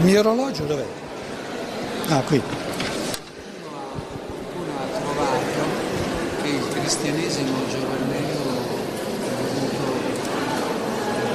[0.00, 0.86] Il mio orologio dov'è?
[2.08, 2.40] Ah, qui.
[4.50, 5.36] Qualcuno ha trovato
[6.40, 8.38] che il cristianesimo giovanneo
[9.20, 9.84] ha avuto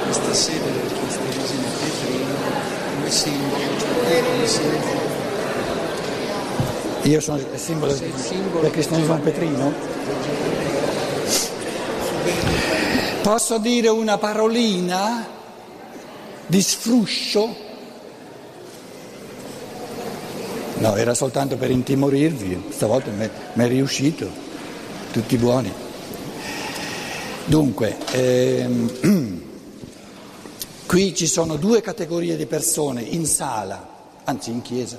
[0.02, 2.34] questa sede del cristianesimo pietrino
[2.90, 5.00] come simbolo, cioè come simbolo
[7.02, 9.72] Io sono il simbolo simbolo del cristianesimo petrino.
[13.22, 15.24] Posso dire una parolina
[16.48, 17.65] di sfruscio?
[20.78, 23.28] No, era soltanto per intimorirvi, stavolta mi
[23.64, 24.28] è riuscito,
[25.10, 25.72] tutti buoni.
[27.46, 29.42] Dunque, ehm,
[30.86, 33.88] qui ci sono due categorie di persone in sala,
[34.24, 34.98] anzi in chiesa.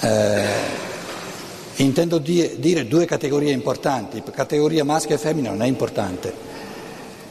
[0.00, 0.44] Eh,
[1.76, 6.32] intendo dire, dire due categorie importanti, categoria maschio e femmina non è importante,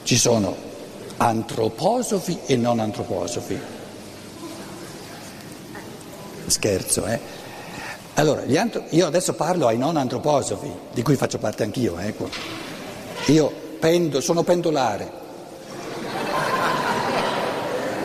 [0.03, 0.55] ci sono
[1.17, 3.57] antroposofi e non antroposofi.
[6.47, 7.19] Scherzo, eh?
[8.15, 12.29] Allora, antro- io adesso parlo ai non antroposofi, di cui faccio parte anch'io, eh, qua.
[13.27, 15.11] Io pendo, sono pendolare.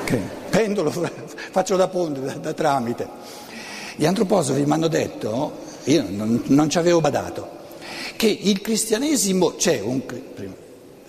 [0.04, 0.90] Che pendolo,
[1.52, 3.08] faccio da ponte, da, da tramite.
[3.94, 5.52] Gli antroposofi mi hanno detto,
[5.84, 7.48] io non, non ci avevo badato,
[8.16, 10.04] che il cristianesimo c'è un...
[10.04, 10.54] prima,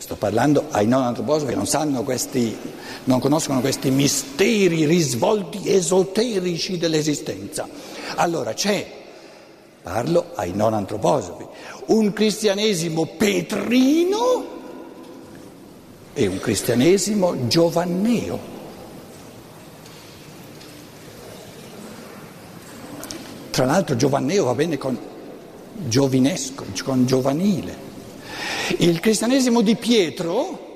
[0.02, 2.57] sto parlando ai non antroposofi che non sanno questi,
[3.03, 7.69] non conoscono questi misteri, risvolti esoterici dell'esistenza.
[8.16, 8.91] Allora c'è,
[9.83, 11.45] parlo ai non antroposofi,
[11.88, 14.45] un cristianesimo petrino
[16.13, 18.39] e un cristianesimo giovanneo.
[23.52, 24.97] Tra l'altro giovanneo va bene con
[25.88, 27.91] giovinesco, con giovanile.
[28.77, 30.69] Il cristianesimo di Pietro,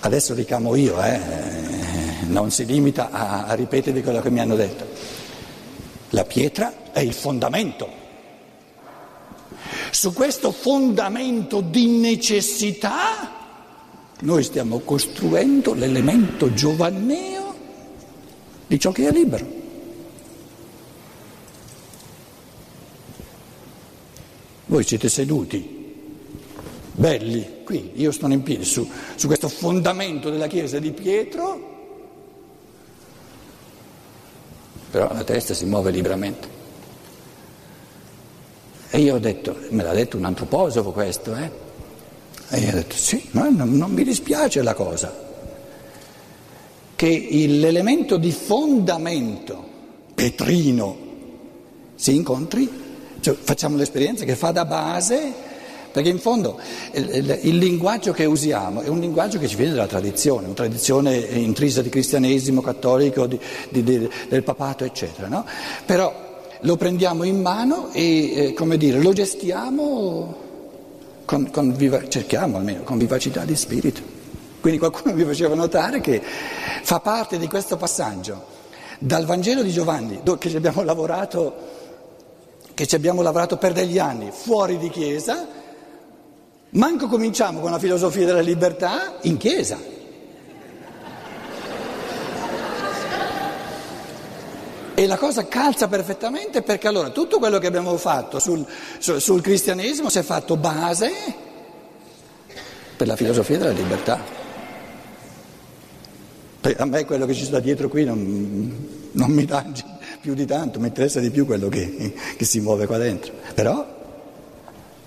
[0.00, 1.20] adesso ricamo io, eh,
[2.26, 4.86] non si limita a, a ripetere quello che mi hanno detto.
[6.10, 8.06] La pietra è il fondamento.
[9.90, 13.36] Su questo fondamento di necessità
[14.20, 17.54] noi stiamo costruendo l'elemento giovanneo
[18.66, 19.46] di ciò che è libero.
[24.68, 25.66] Voi siete seduti,
[26.92, 31.76] belli, qui, io sono in piedi su, su questo fondamento della chiesa di Pietro,
[34.90, 36.48] però la testa si muove liberamente.
[38.90, 41.50] E io ho detto, me l'ha detto un antroposofo questo, eh?
[42.50, 45.26] E io ho detto, sì, ma non, non mi dispiace la cosa,
[46.94, 49.64] che l'elemento di fondamento
[50.14, 51.06] petrino
[51.94, 52.87] si incontri,
[53.20, 55.32] cioè facciamo l'esperienza che fa da base,
[55.90, 56.58] perché in fondo
[56.92, 61.16] il, il- linguaggio che usiamo è un linguaggio che ci viene dalla tradizione, una tradizione
[61.16, 63.38] intrisa di cristianesimo cattolico, di-
[63.70, 65.28] di- di- del papato, eccetera.
[65.28, 65.44] no?
[65.86, 66.26] Però
[66.60, 70.36] lo prendiamo in mano e, eh, dire, lo gestiamo
[71.24, 74.00] con, con viva- cerchiamo almeno con vivacità di spirito.
[74.60, 76.20] Quindi qualcuno mi faceva notare che
[76.82, 78.44] fa parte di questo passaggio
[78.98, 81.76] dal Vangelo di Giovanni, che ci abbiamo lavorato,
[82.78, 85.48] che ci abbiamo lavorato per degli anni fuori di chiesa,
[86.70, 89.76] manco cominciamo con la filosofia della libertà in chiesa.
[94.94, 98.64] E la cosa calza perfettamente perché allora tutto quello che abbiamo fatto sul,
[98.98, 101.10] sul- sul cristianesimo si è fatto base
[102.96, 104.22] per la filosofia della libertà.
[106.76, 109.66] A me quello che ci sta dietro qui non, non mi dà
[110.20, 113.32] più di tanto, mi interessa di più quello che, che si muove qua dentro.
[113.54, 113.86] Però,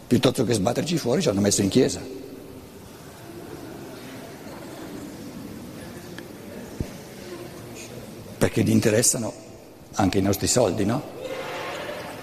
[0.07, 1.99] piuttosto che sbatterci fuori, ci hanno messo in chiesa.
[8.37, 9.31] Perché gli interessano
[9.95, 11.19] anche i nostri soldi, no?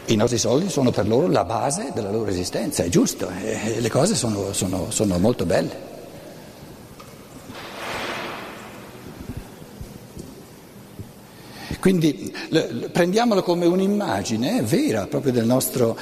[0.07, 3.91] I nostri soldi sono per loro la base della loro esistenza, è giusto, e le
[3.91, 5.88] cose sono, sono- sono molto belle.
[11.81, 12.35] Quindi
[12.91, 15.97] prendiamolo come un'immagine vera proprio del nostro,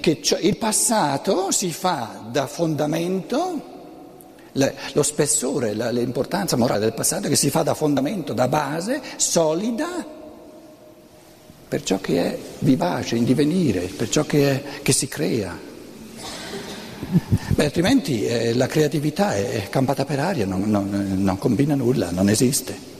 [0.00, 3.74] che il passato si fa da fondamento,
[4.92, 10.14] lo spessore, l'importanza morale del passato che si fa da fondamento, da base solida
[11.68, 15.58] per ciò che è vivace, in divenire, per ciò che, è- che si crea.
[17.48, 22.28] Beh, altrimenti eh, la creatività è campata per aria, non, non- non combina nulla, non
[22.28, 22.94] esiste.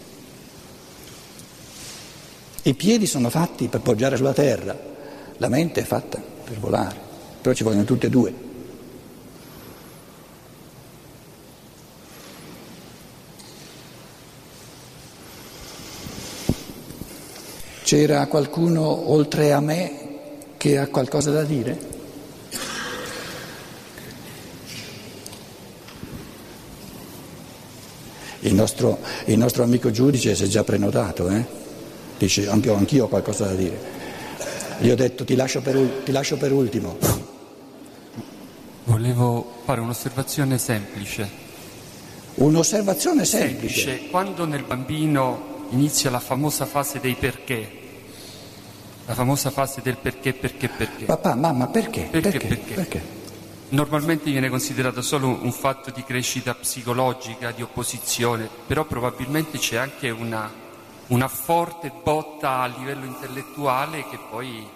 [2.66, 4.76] I piedi sono fatti per poggiare sulla terra,
[5.36, 6.96] la mente è fatta per volare,
[7.40, 8.34] però ci vogliono tutte e due.
[17.84, 20.08] C'era qualcuno oltre a me
[20.56, 21.78] che ha qualcosa da dire?
[28.40, 31.65] Il nostro, il nostro amico giudice si è già prenotato, eh?
[32.18, 33.94] Dice anch'io, anch'io ho qualcosa da dire.
[34.78, 36.96] Gli ho detto ti lascio per, ti lascio per ultimo.
[38.84, 41.44] Volevo fare un'osservazione semplice.
[42.34, 43.80] Un'osservazione semplice.
[43.80, 44.10] semplice.
[44.10, 47.68] Quando nel bambino inizia la famosa fase dei perché,
[49.06, 51.04] la famosa fase del perché, perché, perché.
[51.06, 52.08] Papà, mamma, perché?
[52.10, 52.46] Perché, perché?
[52.46, 52.74] perché?
[52.74, 53.02] perché?
[53.68, 60.10] Normalmente viene considerato solo un fatto di crescita psicologica, di opposizione, però probabilmente c'è anche
[60.10, 60.48] una,
[61.08, 64.66] una forte botta a livello intellettuale che poi,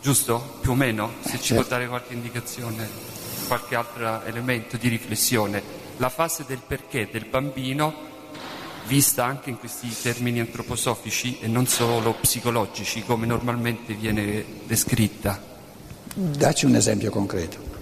[0.00, 0.58] giusto?
[0.60, 2.88] Più o meno, se ci può dare qualche indicazione,
[3.46, 5.62] qualche altro elemento di riflessione.
[5.96, 8.08] La fase del perché del bambino,
[8.86, 15.42] vista anche in questi termini antroposofici e non solo psicologici, come normalmente viene descritta.
[16.14, 17.79] Dacci un esempio concreto.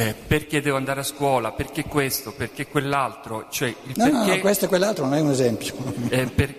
[0.00, 4.10] Eh, perché devo andare a scuola, perché questo, perché quell'altro, cioè No, perché...
[4.12, 5.74] no, no, questo e quell'altro non è un esempio.
[6.08, 6.54] eh, per-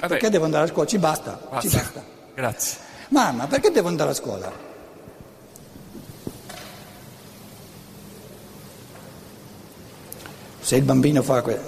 [0.08, 0.88] Perché devo andare a scuola?
[0.88, 1.78] Ci basta, ci basta.
[1.78, 2.04] basta.
[2.34, 2.78] Grazie.
[3.10, 4.50] Mamma, perché devo andare a scuola?
[10.60, 11.58] Se il bambino fa que...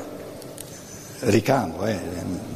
[1.20, 1.98] ricamo, eh,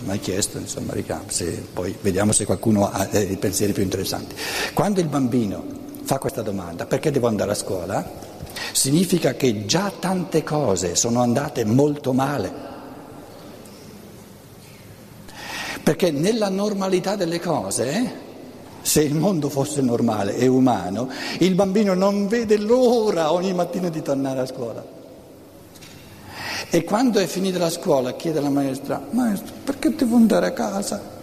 [0.05, 4.34] mi chiesto, insomma, ricamo, se, poi vediamo se qualcuno ha dei pensieri più interessanti.
[4.75, 5.64] Quando il bambino
[6.02, 8.27] fa questa domanda, perché devo andare a scuola?
[8.73, 12.67] Significa che già tante cose sono andate molto male.
[15.82, 18.12] Perché nella normalità delle cose,
[18.82, 21.08] se il mondo fosse normale e umano,
[21.38, 24.84] il bambino non vede l'ora ogni mattina di tornare a scuola.
[26.70, 31.18] E quando è finita la scuola chiede alla maestra, maestra, perché devo andare a casa?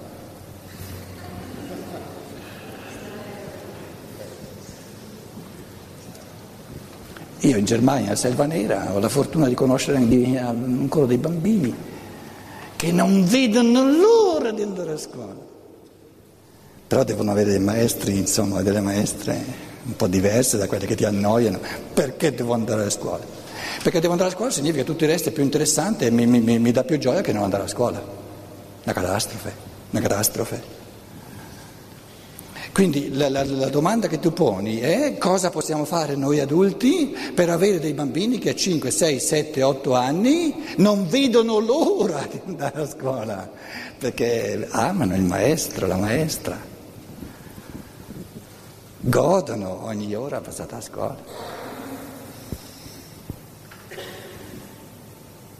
[7.46, 11.74] Io in Germania, a Selva Nera, ho la fortuna di conoscere ancora dei bambini
[12.76, 15.36] che non vedono l'ora di andare a scuola.
[16.88, 21.06] Però devono avere dei maestri, insomma, delle maestre un po' diverse da quelle che ti
[21.06, 21.60] annoiano.
[21.94, 23.24] Perché devo andare a scuola?
[23.84, 26.26] Perché devo andare a scuola significa che tutto il resto è più interessante e mi,
[26.26, 28.02] mi, mi dà più gioia che non andare a scuola.
[28.84, 29.54] Una catastrofe,
[29.92, 30.85] una catastrofe.
[32.76, 37.50] Quindi la, la, la, domanda che tu poni è cosa possiamo fare noi adulti per
[37.50, 42.82] avere dei bambini che a 5, 6, 7, 8 anni non vedono l'ora di andare
[42.82, 43.50] a scuola,
[43.98, 46.60] perché amano il maestro, la maestra,
[49.00, 51.24] godono ogni ora passata a scuola.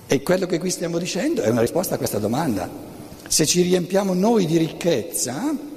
[0.06, 2.70] E quello che qui stiamo dicendo è una risposta a questa domanda.
[3.26, 5.74] Se ci riempiamo noi di ricchezza,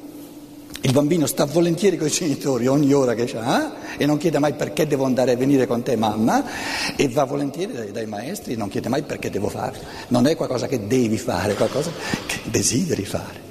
[0.83, 4.53] il bambino sta volentieri con i genitori ogni ora che ha e non chiede mai
[4.55, 6.45] perché devo andare a venire con te mamma
[6.95, 9.83] e va volentieri dai, dai maestri e non chiede mai perché devo farlo.
[10.09, 11.91] Non è qualcosa che devi fare, è qualcosa
[12.27, 13.47] che desideri fare.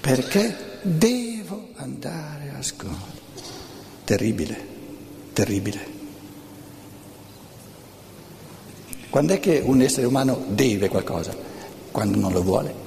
[0.00, 3.14] Perché devo andare a scuola.
[4.04, 4.66] Terribile,
[5.32, 5.94] terribile.
[9.10, 11.34] Quando è che un essere umano deve qualcosa?
[11.90, 12.85] Quando non lo vuole.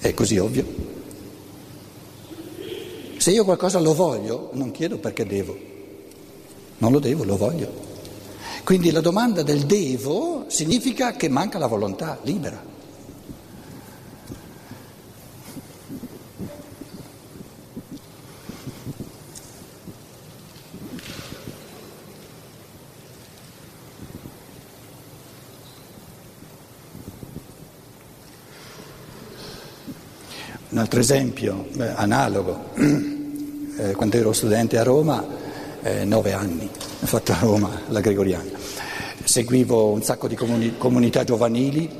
[0.00, 0.64] È così ovvio.
[3.18, 5.54] Se io qualcosa lo voglio, non chiedo perché devo.
[6.78, 7.70] Non lo devo, lo voglio.
[8.64, 12.69] Quindi la domanda del devo significa che manca la volontà libera.
[30.70, 35.26] Un altro esempio eh, analogo, eh, quando ero studente a Roma,
[35.82, 38.50] eh, nove anni, ho fatto a Roma la Gregoriana,
[39.24, 41.90] seguivo un sacco di comuni- comunità giovanili,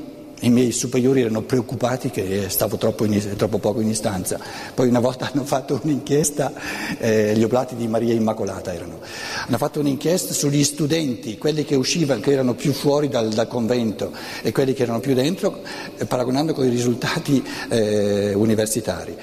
[0.41, 4.39] i miei superiori erano preoccupati che stavo troppo, in, troppo poco in istanza,
[4.73, 6.53] poi una volta hanno fatto un'inchiesta,
[6.97, 8.99] eh, gli oblati di Maria Immacolata erano,
[9.47, 14.11] hanno fatto un'inchiesta sugli studenti, quelli che uscivano, che erano più fuori dal, dal convento
[14.41, 15.61] e quelli che erano più dentro,
[15.97, 19.15] eh, paragonando con i risultati eh, universitari.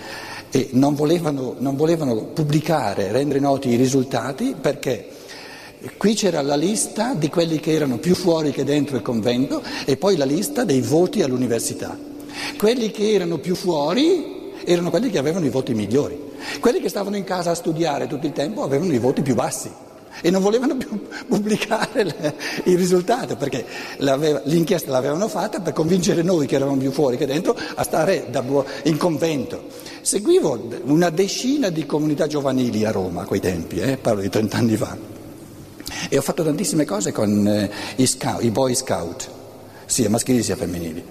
[0.50, 5.08] E non volevano, non volevano pubblicare, rendere noti i risultati perché
[5.96, 9.96] Qui c'era la lista di quelli che erano più fuori che dentro il convento e
[9.96, 11.96] poi la lista dei voti all'università.
[12.56, 16.18] Quelli che erano più fuori erano quelli che avevano i voti migliori.
[16.58, 19.70] Quelli che stavano in casa a studiare tutto il tempo avevano i voti più bassi.
[20.20, 20.88] e non volevano più
[21.28, 23.64] pubblicare le, il risultato perché
[23.98, 28.64] l'inchiesta l'avevano fatta per convincere noi che eravamo più fuori che dentro a stare buo,
[28.84, 29.66] in convento.
[30.00, 34.56] Seguivo una decina di comunità giovanili a Roma a quei tempi, eh, parlo di 30
[34.56, 35.17] anni fa,
[36.08, 39.28] e ho fatto tantissime cose con eh, i, scout, i boy scout,
[39.86, 41.04] sia maschili sia femminili.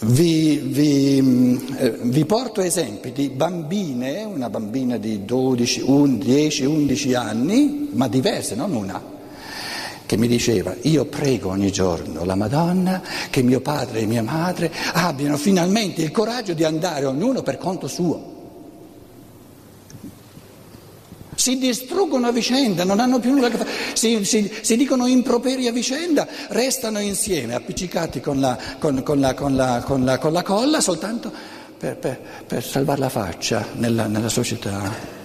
[0.00, 5.84] Vi, vi, mm, eh, vi, porto esempi di bambine, una bambina di 12,
[6.18, 9.02] 10, 11 anni, ma diverse, non una,
[10.06, 14.72] che mi diceva io prego ogni giorno la Madonna che mio padre e mia madre
[14.94, 18.36] abbiano finalmente il coraggio di andare ognuno per conto suo.
[21.38, 25.06] Si distruggono a vicenda, non hanno più nulla a che fare, si, si, si dicono
[25.06, 29.84] improperi a vicenda, restano insieme, appiccicati con la, con, con la, con la,
[30.20, 31.30] la colla soltanto
[31.78, 35.16] per, per, per, salvare la faccia nella, nella società.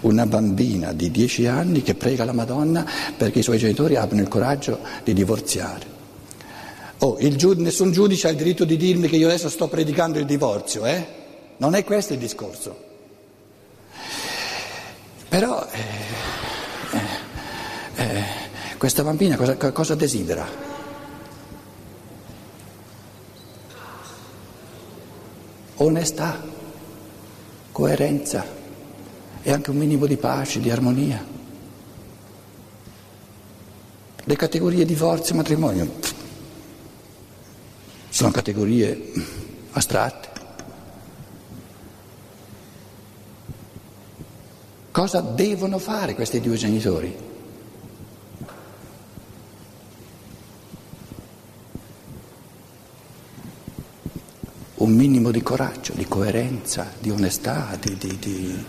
[0.00, 4.28] Una bambina di dieci anni che prega la Madonna perché i suoi genitori abbiano il
[4.28, 5.98] coraggio di divorziare.
[7.00, 10.24] Oh, giudice, nessun giudice ha il diritto di dirmi che io adesso sto predicando il
[10.24, 11.06] divorzio, eh?
[11.58, 12.88] Non è questo il discorso.
[15.30, 15.78] Però eh,
[16.90, 18.24] eh, eh,
[18.76, 20.44] questa bambina cosa, cosa desidera?
[25.76, 26.42] Onestà,
[27.70, 28.44] coerenza
[29.40, 31.24] e anche un minimo di pace, di armonia.
[34.24, 35.94] Le categorie divorzio e matrimonio
[38.08, 39.12] sono categorie
[39.70, 40.29] astratte.
[45.00, 47.16] Cosa devono fare questi due genitori?
[54.74, 58.64] Un minimo di coraggio, di coerenza, di onestà, di, di, di...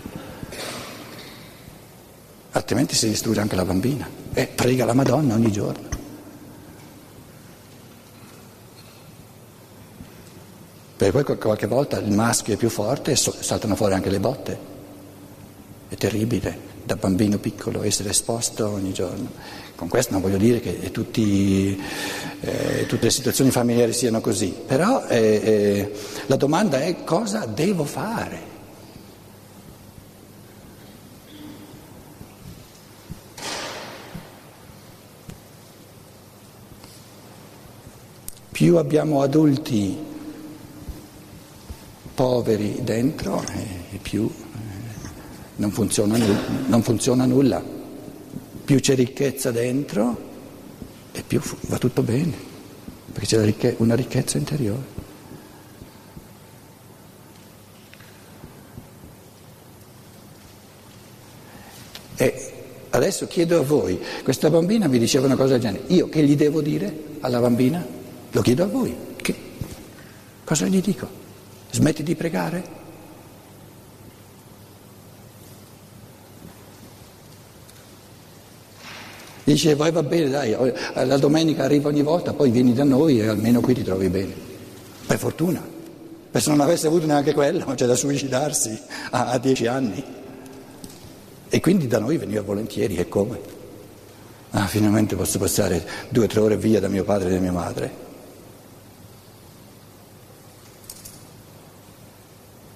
[2.51, 5.89] altrimenti si distrugge anche la bambina e prega la Madonna ogni giorno.
[10.95, 14.71] Perché poi qualche volta il maschio è più forte e saltano fuori anche le botte.
[15.91, 19.29] È terribile da bambino piccolo essere esposto ogni giorno.
[19.75, 21.77] Con questo non voglio dire che tutti,
[22.39, 25.91] eh, tutte le situazioni familiari siano così, però eh, eh,
[26.27, 28.39] la domanda è cosa devo fare?
[38.50, 39.98] Più abbiamo adulti
[42.13, 43.43] poveri dentro,
[43.91, 44.31] e più
[45.62, 46.18] non funziona,
[46.65, 47.63] non funziona nulla.
[48.65, 50.30] Più c'è ricchezza dentro
[51.12, 52.34] e più va tutto bene,
[53.13, 55.00] perché c'è una ricchezza interiore.
[62.15, 62.53] E
[62.89, 66.36] adesso chiedo a voi, questa bambina mi diceva una cosa del genere, io che gli
[66.36, 67.86] devo dire alla bambina?
[68.32, 69.36] Lo chiedo a voi, che,
[70.44, 71.08] cosa gli dico?
[71.70, 72.80] Smetti di pregare?
[79.51, 80.55] Dice, poi va bene, dai,
[80.93, 84.34] la domenica arriva ogni volta, poi vieni da noi e almeno qui ti trovi bene.
[85.05, 88.79] Per fortuna, perché se non avesse avuto neanche quello, c'è da suicidarsi
[89.10, 90.01] a, a dieci anni.
[91.50, 93.39] E quindi da noi veniva volentieri, e come?
[94.51, 97.51] Ah, finalmente posso passare due o tre ore via da mio padre e da mia
[97.51, 97.91] madre.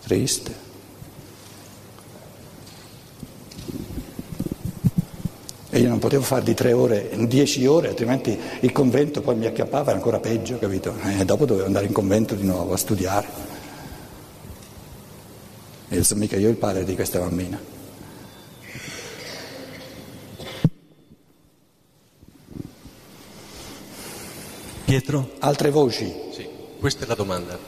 [0.02, 0.65] Triste.
[5.76, 9.46] E io non potevo fare di tre ore, dieci ore, altrimenti il convento poi mi
[9.46, 10.96] acchiappava, era ancora peggio, capito?
[11.04, 13.28] E dopo dovevo andare in convento di nuovo a studiare.
[15.90, 17.62] E sono mica io il padre di questa bambina.
[24.86, 25.32] Pietro?
[25.40, 26.10] Altre voci?
[26.32, 26.48] Sì,
[26.80, 27.60] questa è la domanda.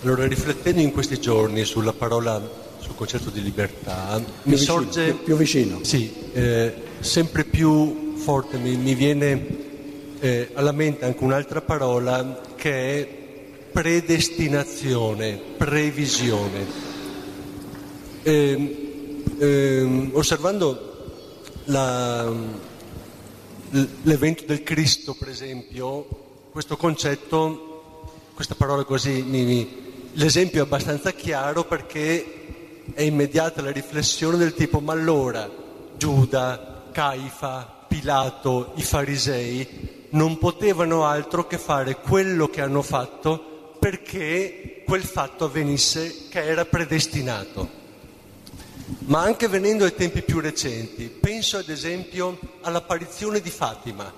[0.00, 2.40] Allora, riflettendo in questi giorni sulla parola,
[2.86, 5.12] sul concetto di libertà, più mi vicino, sorge...
[5.12, 5.80] Più, più vicino.
[5.82, 9.46] Sì, eh, sempre più forte mi, mi viene
[10.20, 13.08] eh, alla mente anche un'altra parola che è
[13.72, 16.64] predestinazione, previsione.
[18.22, 18.92] Eh,
[19.38, 20.94] eh, osservando
[21.64, 22.32] la,
[24.02, 26.06] l'evento del Cristo, per esempio,
[26.52, 29.68] questo concetto, questa parola così, mi, mi,
[30.12, 32.36] l'esempio è abbastanza chiaro perché
[32.94, 35.48] è immediata la riflessione del tipo ma allora
[35.96, 44.82] Giuda, Caifa, Pilato, i farisei non potevano altro che fare quello che hanno fatto perché
[44.84, 47.84] quel fatto avvenisse che era predestinato.
[49.06, 54.12] Ma anche venendo ai tempi più recenti, penso ad esempio all'apparizione di Fatima,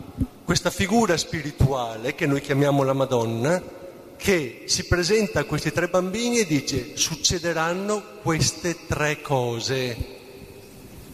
[0.45, 3.63] questa figura spirituale che noi chiamiamo la Madonna,
[4.19, 9.97] che si presenta a questi tre bambini e dice succederanno queste tre cose,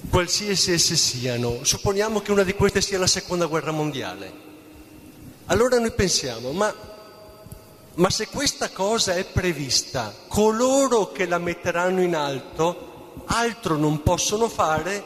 [0.08, 1.62] qualsiasi esse siano.
[1.62, 4.32] Supponiamo che una di queste sia la seconda guerra mondiale.
[5.46, 6.74] Allora noi pensiamo, ma,
[7.96, 14.48] ma se questa cosa è prevista, coloro che la metteranno in alto altro non possono
[14.48, 15.02] fare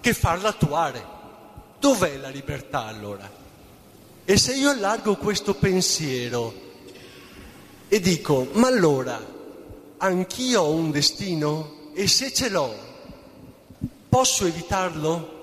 [0.00, 1.14] che farla attuare.
[1.80, 3.28] Dov'è la libertà allora?
[4.24, 6.64] E se io allargo questo pensiero
[7.88, 9.20] e dico, ma allora
[9.98, 11.90] anch'io ho un destino?
[11.94, 12.74] E se ce l'ho,
[14.08, 15.34] posso evitarlo?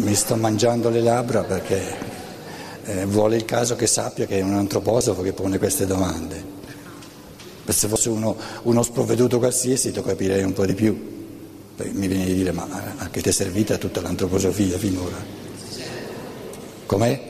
[0.00, 1.96] mi sto mangiando le labbra perché
[2.84, 6.49] eh, vuole il caso che sappia che è un antroposofo che pone queste domande.
[7.72, 11.18] Se fosse uno, uno sprovveduto qualsiasi lo capirei un po' di più.
[11.76, 12.66] Poi mi viene di dire ma
[12.98, 15.16] a che ti è servita tutta l'antroposofia finora?
[16.86, 17.28] Com'è?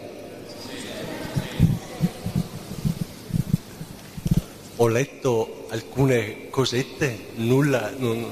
[4.76, 7.92] Ho letto alcune cosette, nulla...
[7.96, 8.26] Non...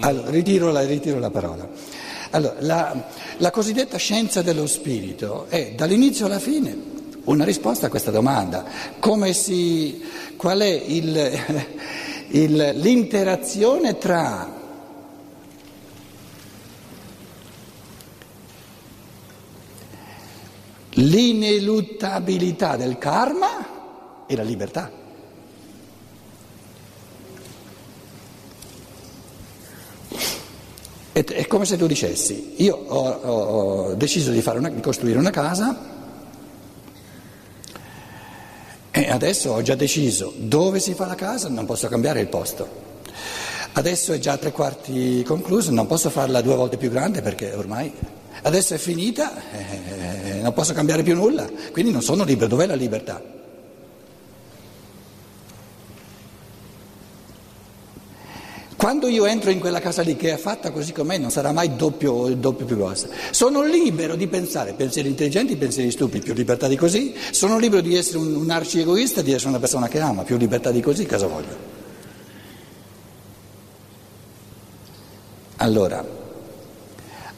[0.00, 1.68] Allora, ritiro la, ritiro la parola.
[2.30, 6.89] Allora, la, la cosiddetta scienza dello spirito è dall'inizio alla fine
[7.24, 8.64] una risposta a questa domanda.
[9.32, 10.02] Si,
[10.36, 11.66] qual è il,
[12.28, 14.58] il, l'interazione tra
[20.92, 24.98] l'ineluttabilità del karma e la libertà?
[31.12, 35.98] È come se tu dicessi, io ho, ho deciso di, una, di, costruire una casa
[38.90, 42.88] e adesso ho già deciso dove si fa la casa, non posso cambiare il posto.
[43.72, 47.92] Adesso è già tre quarti concluso, non posso farla due volte più grande perché ormai
[48.42, 52.48] adesso è finita, eh, non posso cambiare più nulla, quindi non sono libero.
[52.48, 53.38] Dov'è la libertà?
[58.80, 61.76] Quando io entro in quella casa lì che è fatta così com'è non sarà mai
[61.76, 63.08] doppio, doppio più grossa.
[63.30, 67.14] Sono libero di pensare pensieri intelligenti, pensieri stupidi, più libertà di così.
[67.30, 70.38] Sono libero di essere un, un arci egoista, di essere una persona che ama, più
[70.38, 71.54] libertà di così, cosa voglio?
[75.56, 76.02] Allora,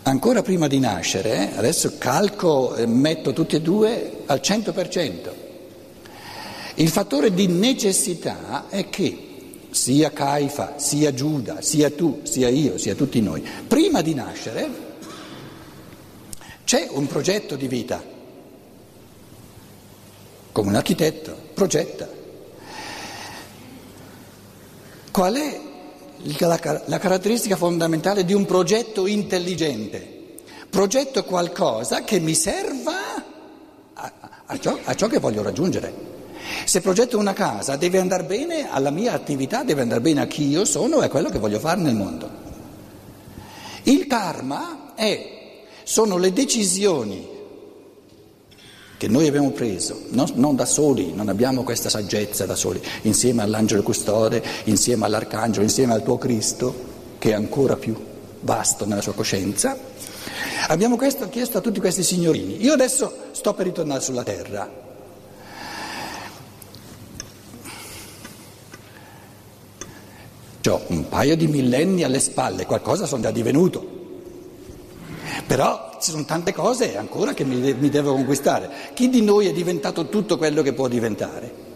[0.04, 5.32] ancora prima di nascere, eh, adesso calco, e metto tutti e due al 100%.
[6.76, 9.30] Il fattore di necessità è che
[9.72, 14.90] sia Caifa, sia Giuda, sia tu, sia io, sia tutti noi, prima di nascere
[16.64, 18.02] c'è un progetto di vita,
[20.52, 22.08] come un architetto progetta.
[25.10, 25.60] Qual è
[26.38, 30.40] la, la caratteristica fondamentale di un progetto intelligente?
[30.68, 33.22] Progetto qualcosa che mi serva
[33.94, 34.12] a,
[34.46, 36.11] a, ciò, a ciò che voglio raggiungere.
[36.64, 40.48] Se progetto una casa deve andare bene alla mia attività, deve andare bene a chi
[40.48, 42.30] io sono e a quello che voglio fare nel mondo.
[43.84, 47.28] Il karma è, sono le decisioni
[48.96, 53.42] che noi abbiamo preso, non, non, da soli, non abbiamo questa saggezza da soli, insieme
[53.42, 56.72] all'angelo custode, insieme all'arcangelo, insieme al tuo Cristo,
[57.18, 57.96] che è ancora più
[58.42, 59.76] vasto nella sua coscienza.
[60.68, 62.62] Abbiamo questo, chiesto a tutti questi signorini.
[62.62, 64.70] Io adesso sto per ritornare sulla terra,
[70.68, 74.00] Ho un paio di millenni alle spalle, qualcosa sono già divenuto.
[75.46, 78.70] Però ci sono tante cose ancora che mi, mi devo conquistare.
[78.94, 81.70] Chi di noi è diventato tutto quello che può diventare?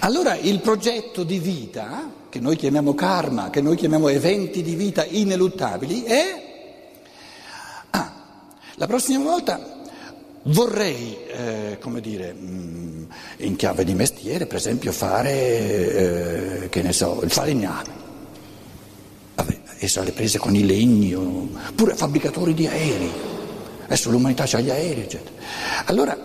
[0.00, 5.04] Allora il progetto di vita, che noi chiamiamo karma, che noi chiamiamo eventi di vita
[5.04, 6.48] ineluttabili, è...
[7.90, 8.12] Ah,
[8.76, 9.79] la prossima volta
[10.44, 13.04] vorrei, eh, come dire, mm,
[13.38, 18.08] in chiave di mestiere, per esempio, fare, eh, che ne so, il falegname.
[19.34, 23.12] Vabbè, essere alle prese con i legni, oppure fabbricatori di aerei.
[23.84, 25.34] Adesso l'umanità ha gli aerei, eccetera.
[25.86, 26.16] Allora,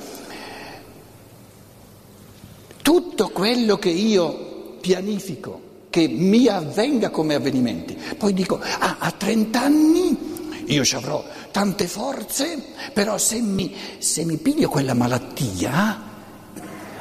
[2.82, 9.62] tutto quello che io pianifico, che mi avvenga come avvenimenti, poi dico, ah, a 30
[9.62, 10.24] anni
[10.67, 12.62] io ci avrò tante forze,
[12.93, 16.13] però se mi, se mi piglio quella malattia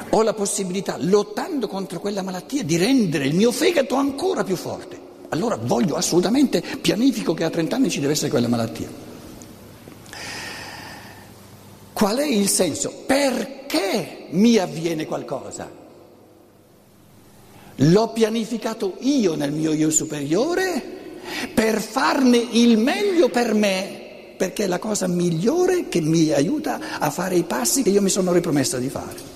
[0.09, 5.03] ho la possibilità, lottando contro quella malattia, di rendere il mio fegato ancora più forte.
[5.29, 8.89] allora voglio assolutamente, pianifico che a 30 anni ci deve essere quella malattia.
[11.91, 13.03] Qual è il senso?
[13.05, 15.69] Perché mi avviene qualcosa?
[17.75, 20.94] L'ho pianificato io nel mio io superiore
[21.53, 24.03] per farne il meglio per me
[24.35, 28.09] perché è la cosa migliore che mi aiuta a fare i passi che io mi
[28.09, 29.33] sono ripromesso di fare.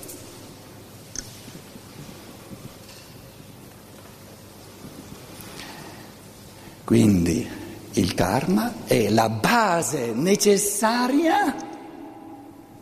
[6.84, 7.48] Quindi
[7.92, 11.54] il karma è la base necessaria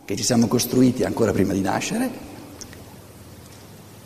[0.03, 2.09] che ci siamo costruiti ancora prima di nascere,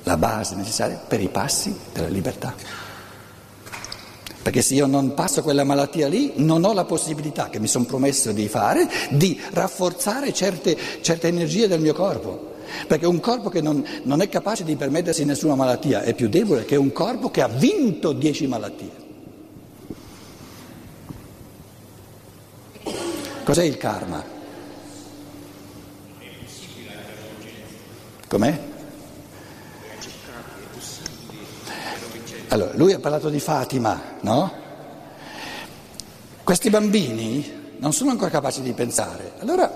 [0.03, 2.53] la base necessaria per i passi della libertà.
[4.43, 7.85] Perché se io non passo quella malattia lì, non ho la possibilità, che mi sono
[7.85, 12.51] promesso di fare, di rafforzare certe, certe energie del mio corpo.
[12.85, 16.65] Perché un corpo che non, non è capace di permettersi nessuna malattia è più debole
[16.65, 19.01] che un corpo che ha vinto dieci malattie.
[23.45, 24.23] Cos'è il karma?
[28.27, 28.71] Com'è?
[32.53, 34.53] Allora, lui ha parlato di Fatima, no?
[36.43, 39.73] Questi bambini non sono ancora capaci di pensare, allora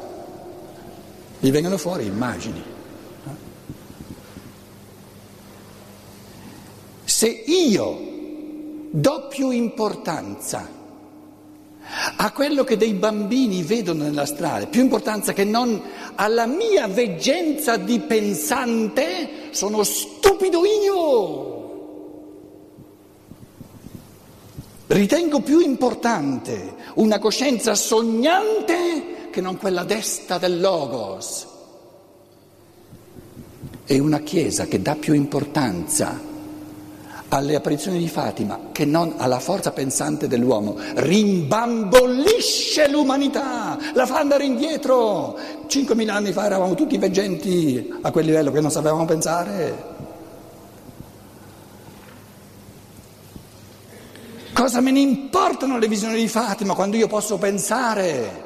[1.40, 2.64] gli vengono fuori immagini.
[7.04, 7.98] Se io
[8.92, 10.70] do più importanza
[12.16, 15.82] a quello che dei bambini vedono nella strada, più importanza che non
[16.14, 21.47] alla mia veggenza di pensante, sono stupido io.
[24.98, 31.46] Ritengo più importante una coscienza sognante che non quella desta del logos.
[33.86, 36.20] E una Chiesa che dà più importanza
[37.30, 44.46] alle apparizioni di Fatima che non alla forza pensante dell'uomo, rimbambolisce l'umanità, la fa andare
[44.46, 45.38] indietro.
[45.68, 49.97] Cinquemila anni fa eravamo tutti veggenti a quel livello che non sapevamo pensare.
[54.78, 58.44] Cosa me ne importano le visioni di Fatima quando io posso pensare?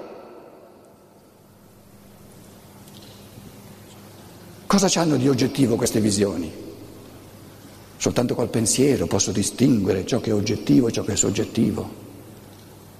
[4.66, 6.50] Cosa hanno di oggettivo queste visioni?
[7.98, 11.90] Soltanto col pensiero posso distinguere ciò che è oggettivo e ciò che è soggettivo,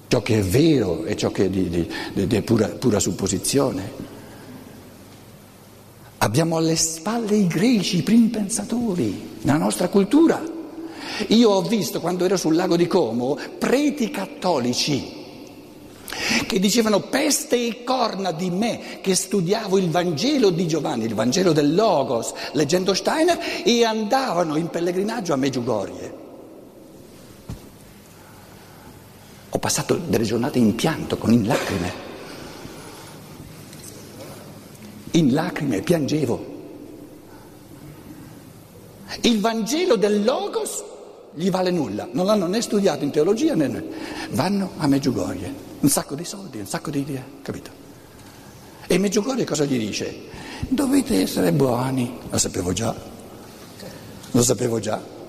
[0.10, 3.92] ciò che è vero e ciò che è di, di, di, pura, pura supposizione.
[6.18, 10.60] Abbiamo alle spalle i greci, i primi pensatori, nella nostra cultura.
[11.28, 15.20] Io ho visto quando ero sul lago di Como preti cattolici
[16.46, 21.54] che dicevano peste e corna di me che studiavo il Vangelo di Giovanni, il Vangelo
[21.54, 26.20] del Logos, leggendo Steiner e andavano in pellegrinaggio a Meggiugorie.
[29.50, 32.10] Ho passato delle giornate in pianto, con in lacrime.
[35.12, 36.50] In lacrime piangevo.
[39.22, 40.84] Il Vangelo del Logos
[41.34, 43.84] gli vale nulla, non l'hanno né studiato in teologia né...
[44.32, 47.70] vanno a Meggiugorie, un sacco di soldi, un sacco di idee, capito?
[48.88, 50.14] E Meggiugorie cosa gli dice?
[50.68, 52.94] Dovete essere buoni, lo sapevo già,
[54.32, 55.20] lo sapevo già.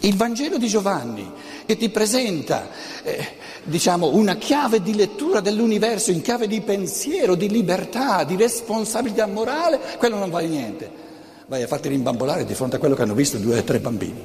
[0.00, 1.30] Il Vangelo di Giovanni
[1.66, 2.68] che ti presenta,
[3.02, 9.26] eh, diciamo, una chiave di lettura dell'universo in chiave di pensiero, di libertà, di responsabilità
[9.26, 11.06] morale, quello non vale niente
[11.48, 14.22] vai a farti rimbambolare di fronte a quello che hanno visto due o tre bambini.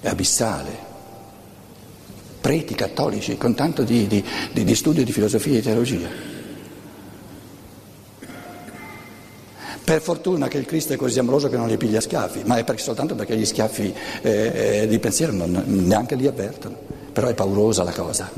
[0.00, 0.90] È abissale.
[2.40, 6.08] Preti cattolici con tanto di, di, di, di studio di filosofia e teologia.
[9.84, 12.64] Per fortuna che il Cristo è così amoroso che non li piglia schiaffi, ma è
[12.64, 16.76] perché, soltanto perché gli schiaffi eh, eh di pensiero non, neanche li avvertono.
[17.12, 18.30] Però è paurosa la cosa.